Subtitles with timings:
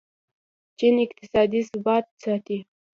[0.77, 2.57] چین اقتصادي ثبات ساتي.